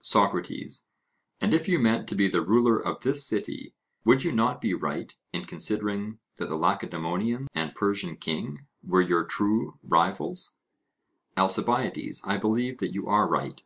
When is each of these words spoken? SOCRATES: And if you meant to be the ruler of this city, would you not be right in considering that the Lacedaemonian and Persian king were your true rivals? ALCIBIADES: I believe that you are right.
SOCRATES: 0.00 0.88
And 1.40 1.54
if 1.54 1.68
you 1.68 1.78
meant 1.78 2.08
to 2.08 2.16
be 2.16 2.26
the 2.26 2.42
ruler 2.44 2.76
of 2.76 3.04
this 3.04 3.24
city, 3.24 3.72
would 4.04 4.24
you 4.24 4.32
not 4.32 4.60
be 4.60 4.74
right 4.74 5.14
in 5.32 5.44
considering 5.44 6.18
that 6.38 6.48
the 6.48 6.56
Lacedaemonian 6.56 7.46
and 7.54 7.72
Persian 7.72 8.16
king 8.16 8.66
were 8.82 9.00
your 9.00 9.24
true 9.24 9.78
rivals? 9.84 10.56
ALCIBIADES: 11.36 12.22
I 12.24 12.36
believe 12.36 12.78
that 12.78 12.94
you 12.94 13.06
are 13.06 13.28
right. 13.28 13.62